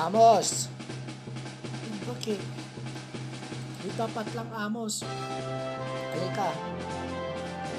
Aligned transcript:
Amos! 0.00 0.72
Bakit? 2.08 2.40
Di 3.84 3.90
dapat 4.00 4.26
lang 4.32 4.48
Amos. 4.56 5.04
Halika. 6.16 6.56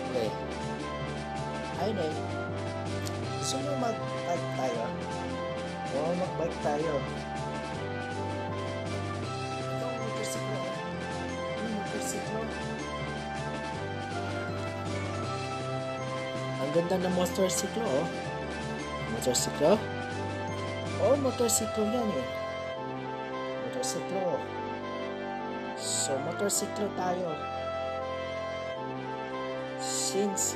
Okay. 0.05 0.29
Ayun 1.81 1.97
eh. 1.97 2.13
Gusto 3.42 3.57
mo 3.65 3.73
mag-bike 3.81 4.49
tayo? 4.54 4.84
Oo, 5.97 6.12
mag-bike 6.13 6.60
tayo. 6.62 6.94
Ito 9.58 9.82
ang 9.82 9.98
motorsiklo. 10.06 10.58
Ang 11.58 11.72
motorsiklo. 11.74 12.42
Ang 16.62 16.70
ganda 16.70 16.96
ng 17.02 17.16
motorsiklo, 17.18 17.82
oh. 17.90 18.08
Motorsiklo? 19.10 20.00
Oo, 21.02 21.18
motorsiklo 21.18 21.81
yan 21.81 22.09
eh. 22.13 22.27
Motorsiklo. 23.65 24.37
So, 25.82 26.14
motorsiklo 26.29 26.86
tayo. 26.93 27.33
Since 29.82 30.54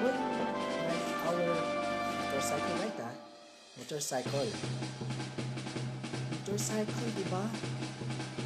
going 0.00 0.16
to 0.16 0.44
ride 0.88 1.08
our 1.28 1.52
motorcycle 2.32 2.74
right 2.80 3.00
ah. 3.04 3.14
Motorcycle. 3.76 4.48
Motorcycle, 6.32 7.08
di 7.12 7.24
ba? 7.28 7.44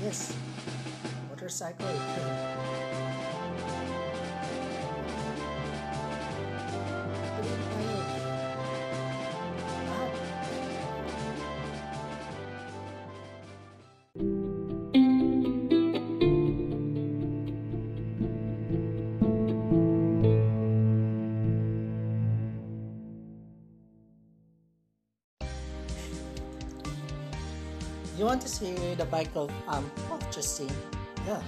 Yes. 0.02 0.34
Motorcycle. 1.30 2.77
Want 28.28 28.42
to 28.42 28.48
see 28.48 28.76
the 29.00 29.06
bike 29.06 29.32
of 29.34 29.48
um 29.72 29.88
Justine? 30.28 30.68
Yeah. 31.24 31.40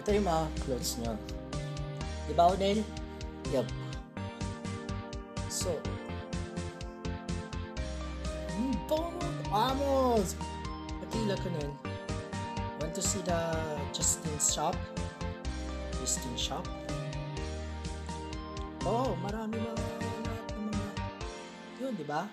Ito 0.00 0.16
yung 0.16 0.24
mga 0.24 0.44
clothes 0.64 0.96
niya. 0.96 1.12
Di 2.24 2.32
ba, 2.32 2.48
Odell? 2.48 2.80
Yup. 3.52 3.68
So, 5.52 5.76
mm, 8.56 8.72
boom! 8.88 9.12
Vamos! 9.52 10.32
Patila 11.04 11.36
ko 11.36 11.48
nun. 11.60 11.72
Want 12.80 12.96
to 12.96 13.04
see 13.04 13.20
the 13.20 13.36
Justine's 13.92 14.48
shop? 14.48 14.80
Justin 16.00 16.36
shop? 16.40 16.64
Oh, 18.88 19.12
marami 19.20 19.60
mga 19.60 19.76
lahat 19.76 19.92
ng 20.56 20.64
mga 20.72 20.84
yun, 21.84 21.92
di 22.00 22.06
ba? 22.08 22.24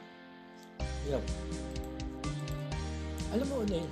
Alam 3.35 3.51
mo, 3.51 3.67
Unel, 3.67 3.83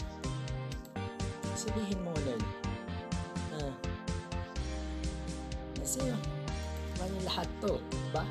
sabihin 1.51 1.99
mo, 1.99 2.15
Unel, 2.15 2.39
ah, 3.59 3.75
kasi, 5.75 5.99
mali 6.95 7.19
lahat 7.27 7.43
to, 7.59 7.75
ba? 8.15 8.23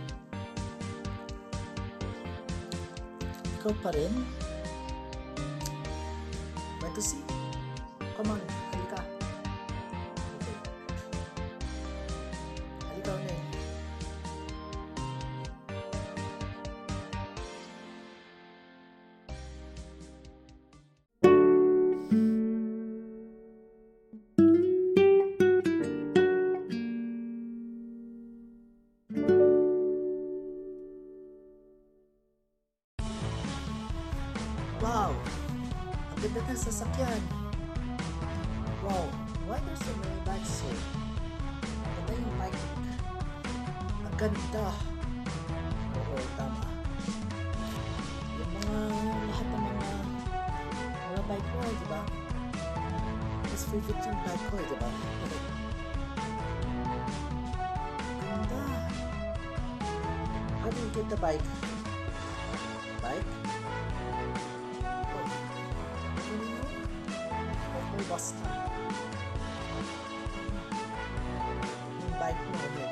Ikaw 3.61 3.77
pa 3.85 3.93
rin? 3.93 4.25
Want 6.81 6.97
to 6.97 7.05
see? 7.05 7.21
Come 8.17 8.33
on, 8.33 8.41
ng 36.53 36.61
sasakyan. 36.61 37.23
Wow! 38.85 39.09
Why 39.49 39.57
there's 39.65 39.81
so 39.81 39.93
many 40.05 40.21
bikes 40.21 40.61
here? 40.61 40.85
Ang 41.65 41.93
ganda 41.97 42.13
yung 42.13 42.37
bike. 42.37 42.63
Ang 44.05 44.17
ganda. 44.21 44.67
Oo, 45.97 46.17
tama. 46.37 46.63
Yung 48.37 48.53
mga, 48.53 48.81
lahat 49.33 49.47
ng 49.49 49.63
mga, 49.65 49.89
mga 50.93 51.23
bike 51.25 51.49
ko, 51.49 51.59
di 51.73 51.87
ba? 51.89 52.01
Mas 53.49 53.63
favorite 53.73 54.03
yung 54.05 54.21
bike 54.21 54.47
ko, 54.53 54.57
di 54.61 54.77
ba? 54.77 54.91
Ganda. 58.29 58.61
How 60.61 60.69
do 60.69 60.79
you 60.85 60.91
get 60.93 61.09
the? 61.09 61.17
Bike? 61.17 61.72
Yung 67.93 68.09
bike 72.17 72.41
mo, 72.41 72.55
ano? 72.57 72.85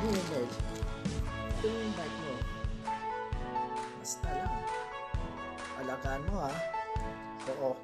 Yun 0.00 0.16
yun, 0.16 0.26
Ned. 0.32 0.50
Ito 1.60 1.66
yung 1.68 1.92
bike 1.92 2.18
mo. 2.24 2.34
Basta 4.00 4.28
lang. 4.32 4.54
Alagaan 5.84 6.22
mo, 6.24 6.34
ha? 6.40 6.52
Oo. 7.52 7.76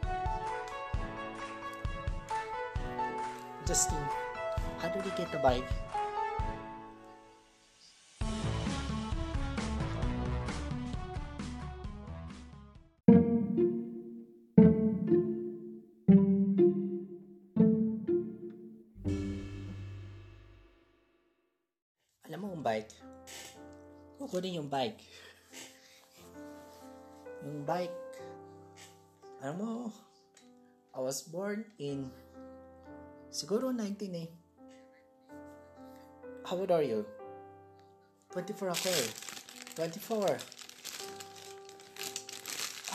Justin, 3.68 4.00
how 4.80 4.88
did 4.88 5.04
you 5.04 5.12
get 5.12 5.28
the 5.28 5.42
bike? 5.44 5.68
Bike? 22.66 22.90
Kukunin 24.18 24.58
yung 24.58 24.66
bike. 24.66 24.98
Yung 27.46 27.62
bike. 27.62 27.94
Alam 29.38 29.56
mo, 29.62 29.72
I 30.90 30.98
was 30.98 31.22
born 31.30 31.62
in 31.78 32.10
siguro 33.30 33.70
19 33.70 34.18
eh. 34.18 34.28
How 36.42 36.58
old 36.58 36.74
are 36.74 36.82
you? 36.82 37.06
24 38.34 38.74
ako 38.74 38.90
eh. 38.90 39.10
24. 39.78 40.34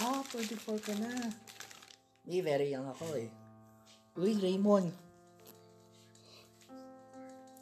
Ah, 0.04 0.20
24 0.36 0.84
ka 0.84 0.94
na. 1.00 1.32
May 2.28 2.44
very 2.44 2.76
young 2.76 2.92
ako 2.92 3.08
eh. 3.16 3.32
Uy, 4.20 4.36
Raymond. 4.36 4.92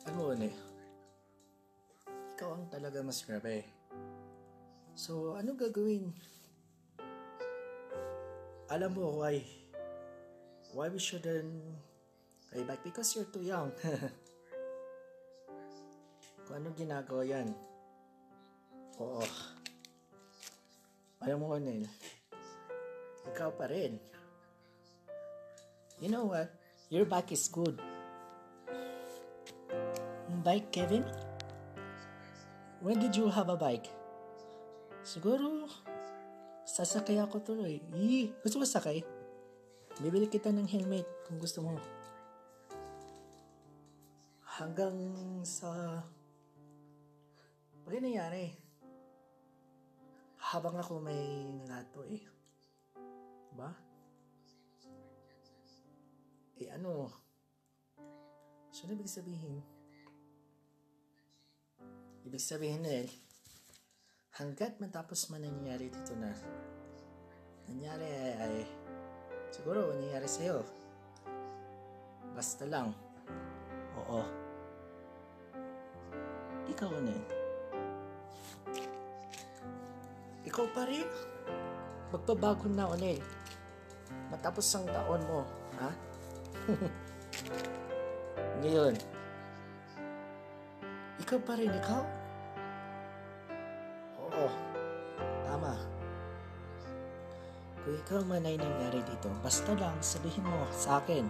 Ano 0.10 0.34
ano 0.34 0.46
eh? 0.50 0.69
Ikaw 2.40 2.56
ang 2.56 2.72
talaga 2.72 3.04
mas 3.04 3.20
grabe. 3.28 3.68
So, 4.96 5.36
ano 5.36 5.60
gagawin? 5.60 6.08
Alam 8.72 8.96
mo 8.96 9.20
why? 9.20 9.44
Why 10.72 10.88
we 10.88 11.04
shouldn't 11.04 11.52
pay 12.48 12.64
back? 12.64 12.80
Because 12.80 13.12
you're 13.12 13.28
too 13.28 13.44
young. 13.44 13.76
Kung 16.48 16.64
ano 16.64 16.72
ginagawa 16.80 17.28
yan? 17.28 17.52
Oo. 19.04 19.20
Alam 21.20 21.44
mo, 21.44 21.60
Nel, 21.60 21.92
ikaw 23.28 23.52
pa 23.52 23.68
rin. 23.68 24.00
You 26.00 26.08
know 26.08 26.32
what? 26.32 26.56
Your 26.88 27.04
bike 27.04 27.36
is 27.36 27.52
good. 27.52 27.76
Bike, 30.40 30.72
Kevin? 30.72 31.29
When 32.80 32.96
did 32.96 33.12
you 33.12 33.28
have 33.28 33.52
a 33.52 33.60
bike? 33.60 33.92
Siguro, 35.04 35.68
sasakay 36.64 37.20
ako 37.20 37.44
tuloy. 37.44 37.84
Ih, 37.92 38.32
gusto 38.40 38.56
mo 38.56 38.64
sakay? 38.64 39.04
Bibili 40.00 40.32
kita 40.32 40.48
ng 40.48 40.64
helmet 40.64 41.04
kung 41.28 41.44
gusto 41.44 41.60
mo. 41.60 41.76
Hanggang 44.48 44.96
sa... 45.44 46.00
Pag 47.84 48.00
nangyari, 48.00 48.48
habang 50.40 50.80
ako 50.80 51.04
may 51.04 51.52
nalato 51.68 52.08
eh. 52.08 52.24
Ba? 53.60 53.76
Eh 56.64 56.72
ano? 56.72 57.12
So, 58.72 58.88
ano 58.88 58.96
ibig 58.96 59.12
sabihin? 59.12 59.79
Ibig 62.28 62.44
sabihin 62.44 62.84
na 62.84 62.92
eh, 63.04 63.10
hanggat 64.36 64.76
matapos 64.84 65.32
man 65.32 65.44
nangyayari 65.44 65.88
dito 65.88 66.16
na, 66.20 66.32
nangyari 67.72 68.08
ay, 68.08 68.34
ay 68.40 68.56
siguro 69.52 69.96
nangyayari 69.96 70.28
sa'yo. 70.28 70.60
Basta 72.36 72.64
lang. 72.68 72.92
Oo. 74.00 74.22
Ikaw 76.70 76.90
ano 76.92 77.12
eh. 77.12 77.26
Ikaw 80.48 80.66
pa 80.72 80.84
rin. 80.88 81.08
Magbabago 82.10 82.68
na 82.72 82.90
ulit. 82.90 83.24
Matapos 84.32 84.66
ang 84.76 84.86
taon 84.88 85.22
mo. 85.28 85.42
Ha? 85.82 85.90
Ngayon. 88.64 89.19
Ikaw 91.30 91.46
pa 91.46 91.54
rin, 91.62 91.70
ikaw? 91.70 92.02
Oo. 94.18 94.50
Tama. 95.46 95.78
Kung 97.86 97.96
ikaw 98.02 98.26
man 98.26 98.50
ay 98.50 98.58
nangyari 98.58 98.98
dito, 99.06 99.30
basta 99.46 99.78
lang 99.78 99.94
sabihin 100.02 100.42
mo 100.42 100.66
sa 100.74 100.98
akin. 100.98 101.30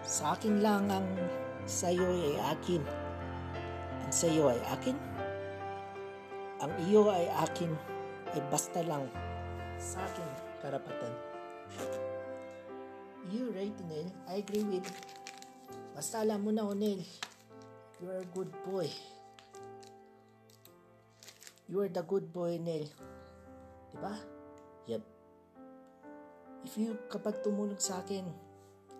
Sa 0.00 0.32
akin 0.32 0.64
lang 0.64 0.88
ang 0.88 1.04
sa'yo 1.68 2.08
ay 2.08 2.40
akin. 2.48 2.80
Ang 4.08 4.12
sa'yo 4.16 4.56
ay 4.56 4.60
akin. 4.80 4.96
Ang 6.64 6.72
iyo 6.88 7.12
ay 7.12 7.28
akin 7.44 7.76
ay 8.32 8.40
basta 8.48 8.80
lang 8.88 9.04
sa 9.76 10.00
akin 10.00 10.28
karapatan. 10.64 11.12
You 13.28 13.52
right, 13.52 13.76
Nel. 13.84 14.08
I 14.32 14.40
agree 14.40 14.64
with. 14.64 14.88
Basta 15.92 16.24
alam 16.24 16.40
mo 16.40 16.56
na, 16.56 16.64
Onel. 16.64 17.04
You 18.00 18.08
are 18.08 18.24
a 18.24 18.28
good 18.32 18.48
boy. 18.64 18.88
You 21.68 21.84
are 21.84 21.92
the 21.92 22.00
good 22.00 22.32
boy, 22.32 22.56
Nel. 22.56 22.88
Diba? 23.92 24.14
Yep. 24.88 25.02
If 26.64 26.72
you, 26.80 26.96
kapag 27.12 27.44
tumulong 27.44 27.76
sa 27.76 28.00
akin, 28.00 28.24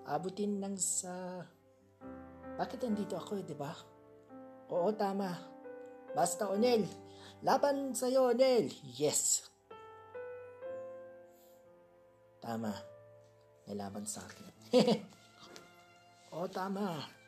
abutin 0.05 0.61
lang 0.61 0.77
sa... 0.77 1.41
Bakit 2.61 2.85
nandito 2.85 3.17
ako 3.17 3.41
eh, 3.41 3.45
diba? 3.49 3.73
Oo, 4.69 4.93
tama. 4.93 5.33
Basta, 6.13 6.53
Onel. 6.53 6.85
Laban 7.41 7.97
sa'yo, 7.97 8.37
Onel. 8.37 8.69
Yes. 8.85 9.49
Tama. 12.45 12.77
May 13.65 13.81
laban 13.81 14.05
sa 14.05 14.21
akin. 14.21 14.53
Oo, 16.37 16.45
tama. 16.53 17.20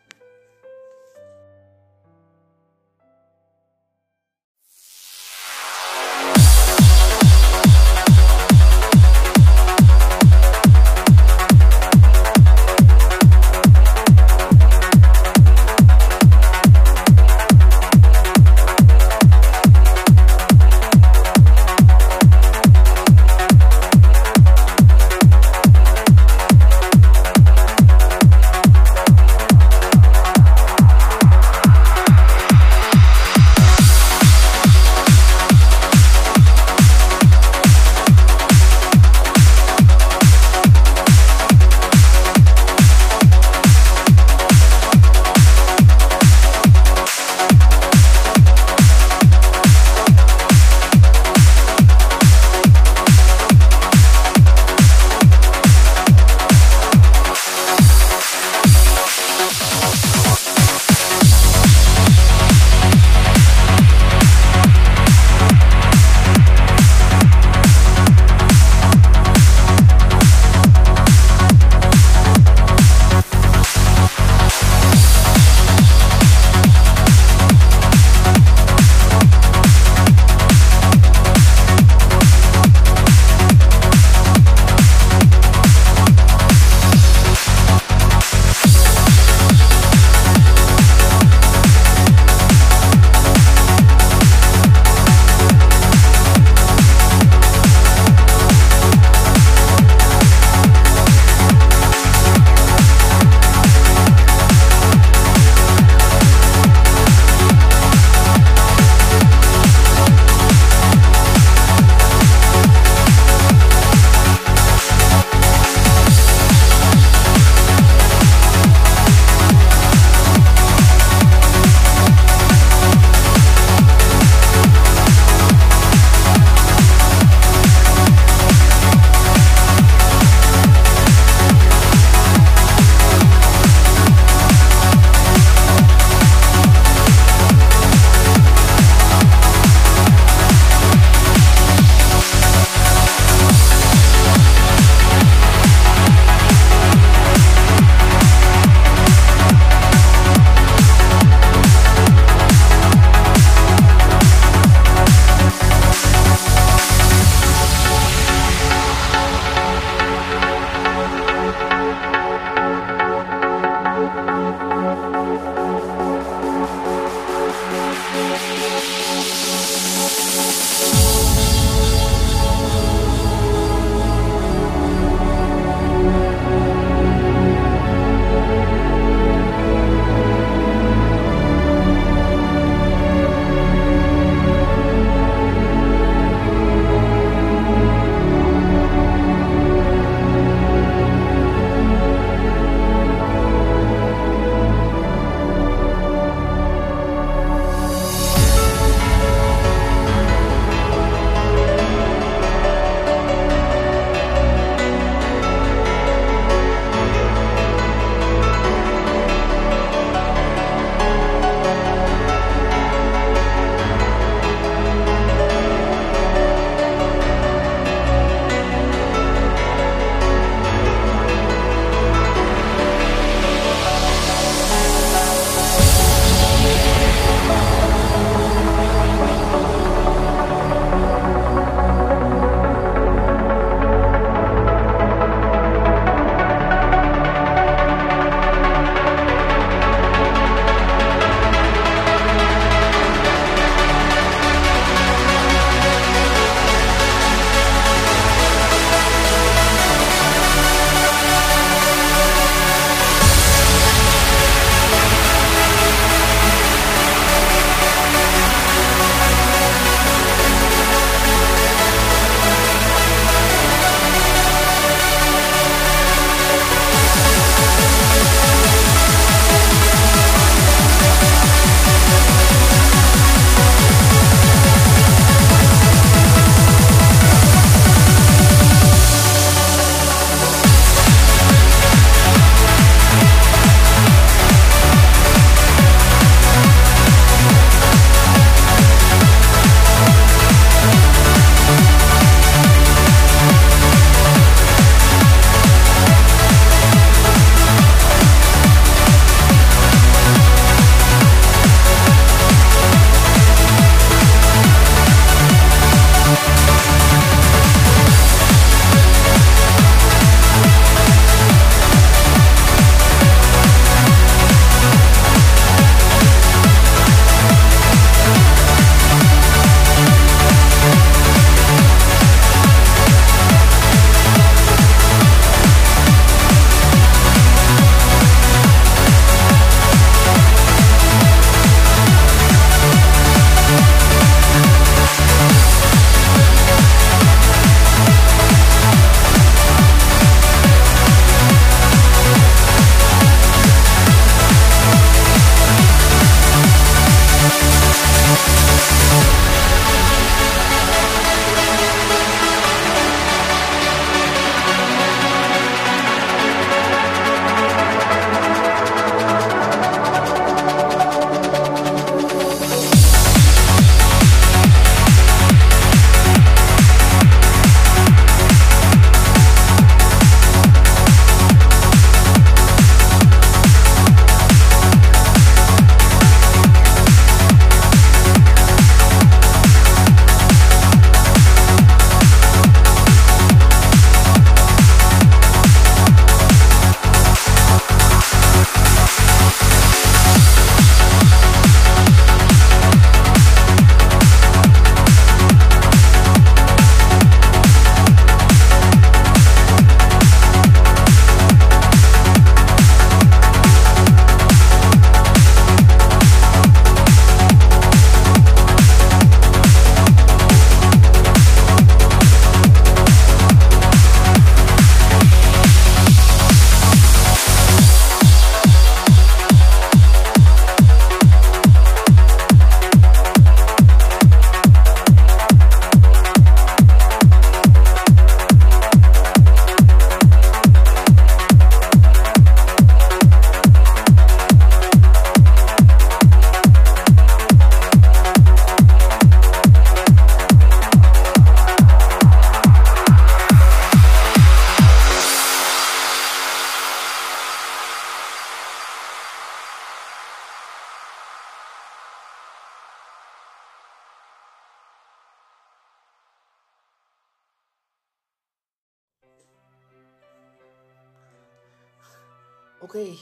Okay. 462.82 463.14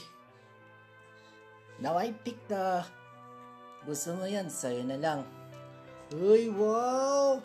Now 1.77 1.97
I 1.97 2.09
pick 2.13 2.37
the... 2.49 2.81
Gusto 3.85 4.17
mo 4.17 4.25
yan, 4.25 4.49
sa'yo 4.49 4.85
na 4.85 4.97
lang. 4.97 5.21
Uy, 6.13 6.49
wow! 6.53 7.41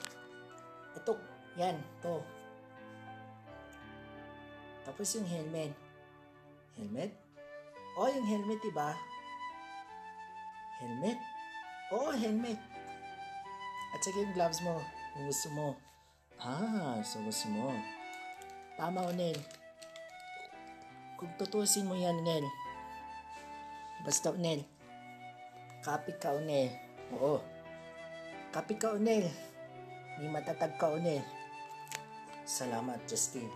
Ito, 0.96 1.12
yan, 1.56 1.76
to. 2.04 2.20
Tapos 4.84 5.08
yung 5.16 5.28
helmet. 5.28 5.72
Helmet? 6.76 7.12
Oh, 7.96 8.08
yung 8.08 8.28
helmet, 8.28 8.60
diba? 8.60 8.92
Helmet? 10.80 11.18
Oo, 11.92 12.12
helmet. 12.12 12.60
At 13.96 14.00
saka 14.04 14.20
yung 14.20 14.36
gloves 14.36 14.60
mo, 14.60 14.80
kung 15.16 15.24
gusto 15.24 15.48
mo. 15.56 15.68
Ah, 16.36 17.00
so 17.00 17.20
gusto 17.24 17.48
mo. 17.48 17.72
Tama, 18.76 19.08
Nel. 19.16 19.40
Kung 21.16 21.32
tutusin 21.40 21.88
mo 21.88 21.96
yan, 21.96 22.20
Nel. 22.20 22.44
Basta, 24.04 24.36
Nel. 24.36 24.60
Kapit 25.80 26.20
ka, 26.20 26.36
Nel. 26.44 26.68
Oo. 27.16 27.40
Kapit 28.52 28.76
ka, 28.76 28.92
Nel. 29.00 29.32
May 30.20 30.28
matatag 30.28 30.76
ka, 30.76 30.92
Nel. 31.00 31.24
Salamat, 32.44 33.00
Justin. 33.08 33.48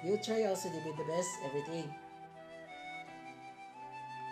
You 0.00 0.16
try 0.24 0.48
also 0.48 0.72
to 0.72 0.80
be 0.80 0.92
the 0.96 1.04
best, 1.04 1.32
everything. 1.44 1.84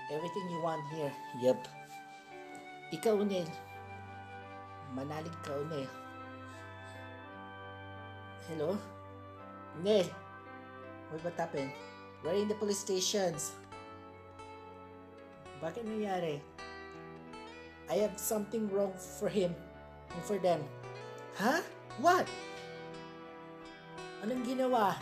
Everything 0.08 0.44
you 0.48 0.60
want 0.64 0.84
here. 0.92 1.12
Yep. 1.44 1.60
Ikaw, 2.96 3.16
Nel. 3.28 3.48
Manalig 4.96 5.36
ka, 5.44 5.52
Nel. 5.68 5.88
Hello? 8.48 8.80
Nel. 9.84 10.08
What 11.12 11.20
what 11.28 11.36
happened? 11.36 11.72
We're 12.22 12.38
in 12.38 12.46
the 12.46 12.54
police 12.54 12.78
stations. 12.78 13.50
Bakit 15.58 15.82
nangyari? 15.86 16.38
I 17.90 17.98
have 18.06 18.14
something 18.14 18.70
wrong 18.70 18.94
for 18.94 19.26
him 19.26 19.50
and 20.14 20.22
for 20.22 20.38
them. 20.38 20.62
Ha? 21.42 21.58
What? 21.98 22.30
Anong 24.22 24.46
ginawa? 24.46 24.94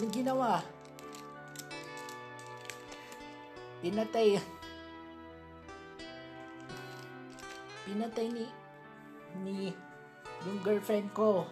Anong 0.00 0.12
ginawa? 0.12 0.64
Pinatay. 3.84 4.40
Pinatay 7.84 8.26
ni 8.32 8.48
ni 9.44 9.68
yung 10.48 10.60
girlfriend 10.64 11.12
ko. 11.12 11.44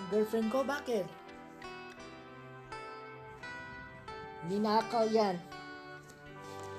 Yung 0.00 0.08
girlfriend 0.08 0.48
ko, 0.48 0.64
bakit? 0.64 1.04
Ninakaw 4.48 5.04
yan. 5.12 5.36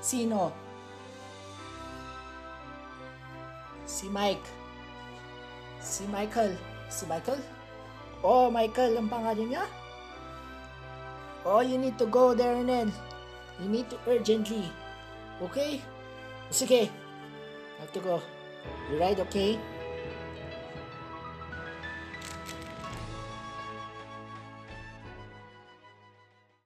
Sino? 0.01 0.49
Si 3.85 4.09
Mike. 4.09 4.47
Si 5.77 6.07
Michael. 6.09 6.57
Si 6.89 7.05
Michael? 7.05 7.41
Oh, 8.25 8.49
Michael 8.49 8.97
ang 8.97 9.09
pangalan 9.09 9.49
niya? 9.49 9.65
Oh, 11.45 11.61
you 11.61 11.77
need 11.77 11.97
to 11.97 12.05
go 12.05 12.33
there, 12.37 12.57
Nel. 12.61 12.89
You 13.61 13.69
need 13.69 13.89
to 13.89 13.97
urgently. 14.05 14.69
Okay? 15.41 15.81
Sige. 16.53 16.89
Have 17.81 17.93
to 17.93 18.01
go. 18.01 18.21
You 18.89 19.01
ride, 19.01 19.21
okay? 19.25 19.57